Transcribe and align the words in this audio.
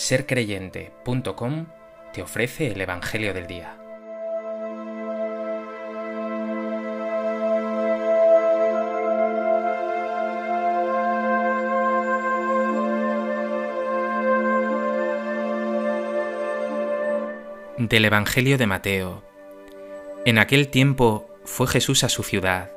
sercreyente.com 0.00 1.66
te 2.14 2.22
ofrece 2.22 2.68
el 2.68 2.80
Evangelio 2.80 3.34
del 3.34 3.46
Día. 3.46 3.76
Del 17.76 18.06
Evangelio 18.06 18.56
de 18.56 18.66
Mateo. 18.66 19.22
En 20.24 20.38
aquel 20.38 20.68
tiempo 20.68 21.28
fue 21.44 21.66
Jesús 21.66 22.04
a 22.04 22.08
su 22.08 22.22
ciudad 22.22 22.72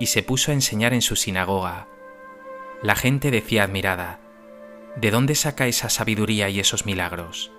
y 0.00 0.06
se 0.06 0.24
puso 0.24 0.50
a 0.50 0.54
enseñar 0.54 0.92
en 0.92 1.02
su 1.02 1.14
sinagoga. 1.14 1.86
La 2.82 2.96
gente 2.96 3.30
decía 3.30 3.62
admirada, 3.62 4.23
¿De 4.96 5.10
dónde 5.10 5.34
saca 5.34 5.66
esa 5.66 5.88
sabiduría 5.88 6.48
y 6.48 6.60
esos 6.60 6.86
milagros? 6.86 7.50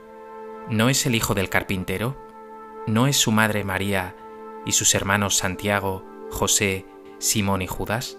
¿No 0.70 0.88
es 0.88 1.05
el 1.05 1.16
hijo 1.16 1.34
del 1.34 1.49
carpintero? 1.49 2.17
¿No 2.88 3.07
es 3.07 3.17
su 3.17 3.31
madre 3.31 3.66
María 3.66 4.16
y 4.66 4.71
sus 4.71 4.95
hermanos 4.95 5.35
Santiago, 5.35 6.05
José, 6.31 6.85
Simón 7.20 7.62
y 7.62 7.67
Judas? 7.67 8.17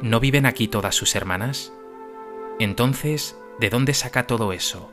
¿No 0.00 0.20
viven 0.20 0.46
aquí 0.46 0.68
todas 0.68 0.94
sus 0.94 1.14
hermanas? 1.16 1.74
Entonces, 2.58 3.38
¿de 3.60 3.68
dónde 3.68 3.92
saca 3.92 4.26
todo 4.26 4.54
eso? 4.54 4.90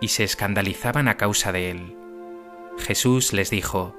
Y 0.00 0.08
se 0.08 0.24
escandalizaban 0.24 1.08
a 1.08 1.18
causa 1.18 1.52
de 1.52 1.70
él. 1.70 1.96
Jesús 2.78 3.34
les 3.34 3.50
dijo, 3.50 3.94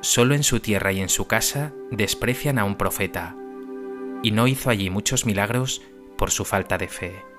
Solo 0.00 0.34
en 0.34 0.44
su 0.44 0.60
tierra 0.60 0.92
y 0.92 1.00
en 1.00 1.08
su 1.08 1.26
casa 1.26 1.74
desprecian 1.90 2.58
a 2.58 2.64
un 2.64 2.76
profeta, 2.76 3.36
y 4.22 4.30
no 4.30 4.46
hizo 4.46 4.70
allí 4.70 4.90
muchos 4.90 5.26
milagros 5.26 5.82
por 6.16 6.30
su 6.30 6.44
falta 6.44 6.78
de 6.78 6.88
fe. 6.88 7.29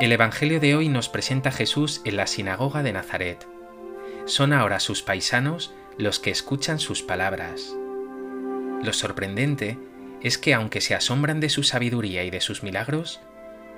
El 0.00 0.12
Evangelio 0.12 0.60
de 0.60 0.76
hoy 0.76 0.88
nos 0.88 1.08
presenta 1.08 1.48
a 1.48 1.52
Jesús 1.52 2.02
en 2.04 2.16
la 2.16 2.28
sinagoga 2.28 2.84
de 2.84 2.92
Nazaret. 2.92 3.48
Son 4.26 4.52
ahora 4.52 4.78
sus 4.78 5.02
paisanos 5.02 5.74
los 5.96 6.20
que 6.20 6.30
escuchan 6.30 6.78
sus 6.78 7.02
palabras. 7.02 7.74
Lo 8.80 8.92
sorprendente 8.92 9.76
es 10.22 10.38
que 10.38 10.54
aunque 10.54 10.80
se 10.80 10.94
asombran 10.94 11.40
de 11.40 11.48
su 11.48 11.64
sabiduría 11.64 12.22
y 12.22 12.30
de 12.30 12.40
sus 12.40 12.62
milagros, 12.62 13.18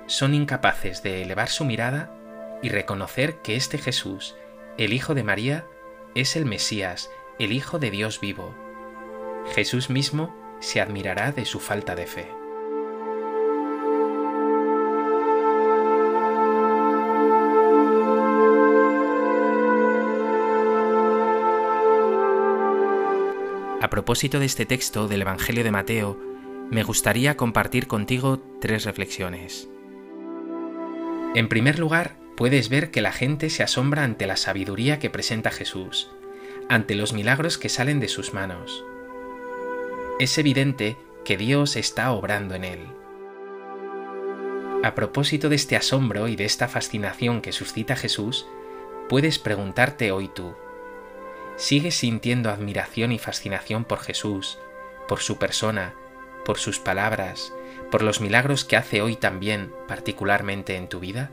son 0.05 0.35
incapaces 0.35 1.01
de 1.01 1.23
elevar 1.23 1.49
su 1.49 1.65
mirada 1.65 2.15
y 2.61 2.69
reconocer 2.69 3.37
que 3.37 3.55
este 3.55 3.79
Jesús, 3.79 4.35
el 4.77 4.93
Hijo 4.93 5.15
de 5.15 5.23
María, 5.23 5.65
es 6.13 6.35
el 6.35 6.45
Mesías, 6.45 7.09
el 7.39 7.51
Hijo 7.51 7.79
de 7.79 7.89
Dios 7.89 8.21
vivo. 8.21 8.53
Jesús 9.55 9.89
mismo 9.89 10.35
se 10.59 10.81
admirará 10.81 11.31
de 11.31 11.45
su 11.45 11.59
falta 11.59 11.95
de 11.95 12.05
fe. 12.05 12.40
A 23.81 23.89
propósito 23.89 24.39
de 24.39 24.45
este 24.45 24.67
texto 24.67 25.07
del 25.07 25.23
Evangelio 25.23 25.63
de 25.63 25.71
Mateo, 25.71 26.15
me 26.69 26.83
gustaría 26.83 27.35
compartir 27.35 27.87
contigo 27.87 28.39
tres 28.61 28.85
reflexiones. 28.85 29.69
En 31.33 31.49
primer 31.49 31.79
lugar, 31.79 32.15
puedes 32.37 32.69
ver 32.69 32.91
que 32.91 33.01
la 33.01 33.11
gente 33.11 33.49
se 33.49 33.63
asombra 33.63 34.03
ante 34.03 34.27
la 34.27 34.37
sabiduría 34.37 34.99
que 34.99 35.09
presenta 35.09 35.49
Jesús, 35.49 36.11
ante 36.69 36.93
los 36.93 37.13
milagros 37.13 37.57
que 37.57 37.69
salen 37.69 37.99
de 37.99 38.07
sus 38.07 38.35
manos. 38.35 38.85
Es 40.19 40.37
evidente 40.37 40.95
que 41.25 41.35
Dios 41.35 41.75
está 41.75 42.11
obrando 42.11 42.53
en 42.53 42.65
él. 42.65 42.81
A 44.83 44.93
propósito 44.93 45.49
de 45.49 45.55
este 45.55 45.75
asombro 45.75 46.27
y 46.27 46.35
de 46.35 46.45
esta 46.45 46.67
fascinación 46.67 47.41
que 47.41 47.51
suscita 47.51 47.95
Jesús, 47.95 48.45
puedes 49.09 49.39
preguntarte 49.39 50.11
hoy 50.11 50.27
tú, 50.27 50.53
¿Sigues 51.57 51.95
sintiendo 51.95 52.49
admiración 52.49 53.11
y 53.11 53.19
fascinación 53.19 53.85
por 53.85 53.99
Jesús, 53.99 54.57
por 55.07 55.19
su 55.19 55.37
persona, 55.37 55.93
por 56.45 56.57
sus 56.57 56.79
palabras, 56.79 57.53
por 57.91 58.01
los 58.01 58.21
milagros 58.21 58.65
que 58.65 58.77
hace 58.77 59.01
hoy 59.01 59.15
también, 59.15 59.71
particularmente 59.87 60.75
en 60.75 60.87
tu 60.87 60.99
vida? 60.99 61.31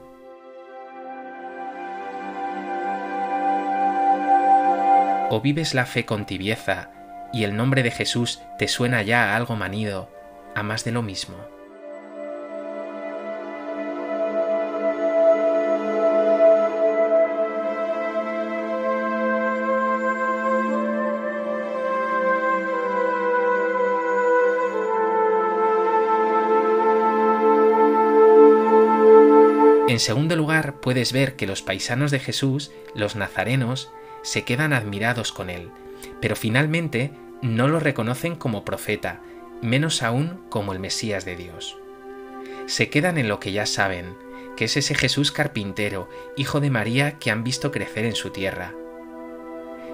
¿O 5.30 5.40
vives 5.42 5.74
la 5.74 5.86
fe 5.86 6.06
con 6.06 6.24
tibieza 6.24 6.90
y 7.32 7.44
el 7.44 7.56
nombre 7.56 7.82
de 7.82 7.90
Jesús 7.90 8.40
te 8.58 8.68
suena 8.68 9.02
ya 9.02 9.32
a 9.32 9.36
algo 9.36 9.56
manido, 9.56 10.10
a 10.54 10.62
más 10.62 10.84
de 10.84 10.92
lo 10.92 11.02
mismo? 11.02 11.57
En 29.88 30.00
segundo 30.00 30.36
lugar, 30.36 30.80
puedes 30.80 31.14
ver 31.14 31.34
que 31.34 31.46
los 31.46 31.62
paisanos 31.62 32.10
de 32.10 32.18
Jesús, 32.18 32.70
los 32.94 33.16
nazarenos, 33.16 33.90
se 34.22 34.44
quedan 34.44 34.74
admirados 34.74 35.32
con 35.32 35.48
él, 35.48 35.70
pero 36.20 36.36
finalmente 36.36 37.10
no 37.40 37.68
lo 37.68 37.80
reconocen 37.80 38.36
como 38.36 38.66
profeta, 38.66 39.22
menos 39.62 40.02
aún 40.02 40.44
como 40.50 40.74
el 40.74 40.78
Mesías 40.78 41.24
de 41.24 41.36
Dios. 41.36 41.78
Se 42.66 42.90
quedan 42.90 43.16
en 43.16 43.28
lo 43.28 43.40
que 43.40 43.52
ya 43.52 43.64
saben, 43.64 44.14
que 44.58 44.66
es 44.66 44.76
ese 44.76 44.94
Jesús 44.94 45.32
carpintero, 45.32 46.10
hijo 46.36 46.60
de 46.60 46.68
María 46.68 47.18
que 47.18 47.30
han 47.30 47.42
visto 47.42 47.72
crecer 47.72 48.04
en 48.04 48.14
su 48.14 48.28
tierra. 48.30 48.74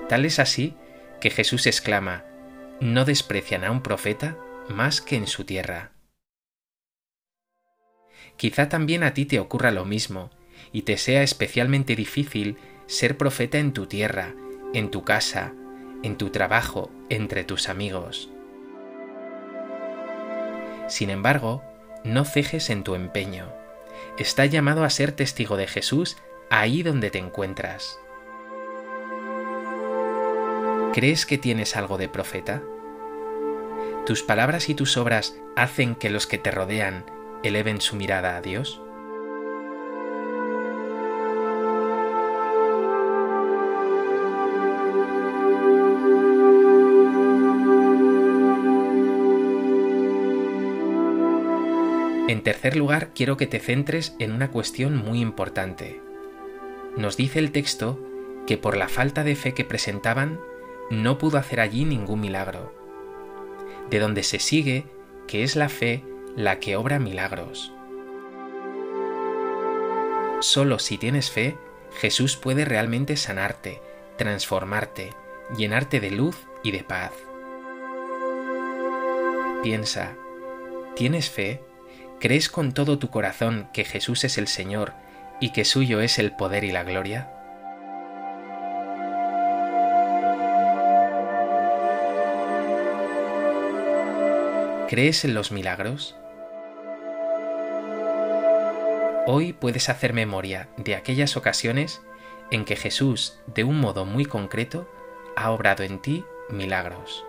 Tal 0.08 0.24
es 0.24 0.40
así 0.40 0.74
que 1.20 1.30
Jesús 1.30 1.66
exclama, 1.66 2.24
no 2.80 3.04
desprecian 3.04 3.62
a 3.62 3.70
un 3.70 3.82
profeta 3.82 4.36
más 4.68 5.00
que 5.00 5.16
en 5.16 5.28
su 5.28 5.44
tierra. 5.44 5.93
Quizá 8.36 8.68
también 8.68 9.02
a 9.02 9.14
ti 9.14 9.26
te 9.26 9.38
ocurra 9.38 9.70
lo 9.70 9.84
mismo, 9.84 10.30
y 10.72 10.82
te 10.82 10.96
sea 10.96 11.22
especialmente 11.22 11.96
difícil 11.96 12.56
ser 12.86 13.16
profeta 13.16 13.58
en 13.58 13.72
tu 13.72 13.86
tierra, 13.86 14.34
en 14.74 14.90
tu 14.90 15.04
casa, 15.04 15.52
en 16.02 16.16
tu 16.16 16.30
trabajo, 16.30 16.90
entre 17.08 17.44
tus 17.44 17.68
amigos. 17.68 18.30
Sin 20.88 21.10
embargo, 21.10 21.62
no 22.02 22.24
cejes 22.24 22.70
en 22.70 22.84
tu 22.84 22.94
empeño. 22.94 23.50
Está 24.18 24.46
llamado 24.46 24.84
a 24.84 24.90
ser 24.90 25.12
testigo 25.12 25.56
de 25.56 25.66
Jesús 25.66 26.16
ahí 26.50 26.82
donde 26.82 27.10
te 27.10 27.18
encuentras. 27.18 27.98
¿Crees 30.92 31.24
que 31.24 31.38
tienes 31.38 31.76
algo 31.76 31.98
de 31.98 32.08
profeta? 32.08 32.62
¿Tus 34.06 34.22
palabras 34.22 34.68
y 34.68 34.74
tus 34.74 34.96
obras 34.96 35.34
hacen 35.56 35.94
que 35.94 36.10
los 36.10 36.26
que 36.26 36.38
te 36.38 36.50
rodean 36.50 37.04
eleven 37.44 37.80
su 37.80 37.96
mirada 37.96 38.36
a 38.36 38.40
Dios? 38.40 38.80
En 52.26 52.42
tercer 52.42 52.74
lugar, 52.76 53.10
quiero 53.14 53.36
que 53.36 53.46
te 53.46 53.60
centres 53.60 54.16
en 54.18 54.32
una 54.32 54.50
cuestión 54.50 54.96
muy 54.96 55.20
importante. 55.20 56.00
Nos 56.96 57.18
dice 57.18 57.38
el 57.38 57.52
texto 57.52 58.00
que 58.46 58.56
por 58.56 58.76
la 58.76 58.88
falta 58.88 59.24
de 59.24 59.36
fe 59.36 59.52
que 59.52 59.64
presentaban, 59.64 60.40
no 60.90 61.18
pudo 61.18 61.38
hacer 61.38 61.60
allí 61.60 61.84
ningún 61.84 62.20
milagro. 62.20 62.72
De 63.90 63.98
donde 63.98 64.22
se 64.22 64.38
sigue 64.38 64.86
que 65.26 65.42
es 65.42 65.56
la 65.56 65.68
fe 65.68 66.02
la 66.36 66.58
que 66.58 66.76
obra 66.76 66.98
milagros. 66.98 67.72
Solo 70.40 70.80
si 70.80 70.98
tienes 70.98 71.30
fe, 71.30 71.56
Jesús 72.00 72.36
puede 72.36 72.64
realmente 72.64 73.16
sanarte, 73.16 73.80
transformarte, 74.18 75.10
llenarte 75.56 76.00
de 76.00 76.10
luz 76.10 76.36
y 76.64 76.72
de 76.72 76.82
paz. 76.82 77.12
Piensa, 79.62 80.16
¿tienes 80.96 81.30
fe? 81.30 81.62
¿Crees 82.18 82.48
con 82.48 82.72
todo 82.74 82.98
tu 82.98 83.10
corazón 83.10 83.68
que 83.72 83.84
Jesús 83.84 84.24
es 84.24 84.36
el 84.36 84.48
Señor 84.48 84.92
y 85.40 85.52
que 85.52 85.64
suyo 85.64 86.00
es 86.00 86.18
el 86.18 86.34
poder 86.34 86.64
y 86.64 86.72
la 86.72 86.82
gloria? 86.82 87.30
¿Crees 94.88 95.24
en 95.24 95.34
los 95.34 95.52
milagros? 95.52 96.16
Hoy 99.26 99.54
puedes 99.54 99.88
hacer 99.88 100.12
memoria 100.12 100.68
de 100.76 100.94
aquellas 100.94 101.38
ocasiones 101.38 102.02
en 102.50 102.66
que 102.66 102.76
Jesús, 102.76 103.40
de 103.46 103.64
un 103.64 103.80
modo 103.80 104.04
muy 104.04 104.26
concreto, 104.26 104.86
ha 105.34 105.50
obrado 105.50 105.82
en 105.82 105.98
ti 105.98 106.26
milagros. 106.50 107.24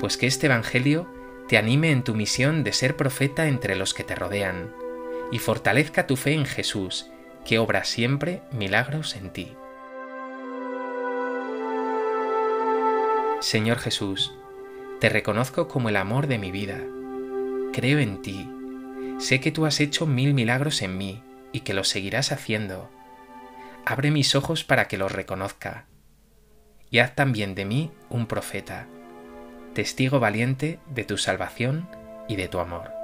Pues 0.00 0.16
que 0.16 0.26
este 0.26 0.46
Evangelio 0.46 1.21
te 1.52 1.58
anime 1.58 1.90
en 1.90 2.02
tu 2.02 2.14
misión 2.14 2.64
de 2.64 2.72
ser 2.72 2.96
profeta 2.96 3.46
entre 3.46 3.76
los 3.76 3.92
que 3.92 4.04
te 4.04 4.14
rodean, 4.14 4.74
y 5.30 5.38
fortalezca 5.38 6.06
tu 6.06 6.16
fe 6.16 6.32
en 6.32 6.46
Jesús, 6.46 7.10
que 7.44 7.58
obra 7.58 7.84
siempre 7.84 8.40
milagros 8.52 9.16
en 9.16 9.28
ti. 9.34 9.52
Señor 13.40 13.80
Jesús, 13.80 14.32
te 14.98 15.10
reconozco 15.10 15.68
como 15.68 15.90
el 15.90 15.96
amor 15.96 16.26
de 16.26 16.38
mi 16.38 16.50
vida. 16.50 16.80
Creo 17.74 17.98
en 17.98 18.22
ti. 18.22 18.50
Sé 19.18 19.42
que 19.42 19.52
tú 19.52 19.66
has 19.66 19.78
hecho 19.80 20.06
mil 20.06 20.32
milagros 20.32 20.80
en 20.80 20.96
mí 20.96 21.22
y 21.52 21.60
que 21.60 21.74
los 21.74 21.86
seguirás 21.86 22.32
haciendo. 22.32 22.90
Abre 23.84 24.10
mis 24.10 24.34
ojos 24.34 24.64
para 24.64 24.88
que 24.88 24.96
los 24.96 25.12
reconozca. 25.12 25.84
Y 26.88 27.00
haz 27.00 27.14
también 27.14 27.54
de 27.54 27.66
mí 27.66 27.90
un 28.08 28.24
profeta 28.24 28.86
testigo 29.72 30.20
valiente 30.20 30.78
de 30.88 31.04
tu 31.04 31.16
salvación 31.16 31.88
y 32.28 32.36
de 32.36 32.48
tu 32.48 32.58
amor. 32.58 33.01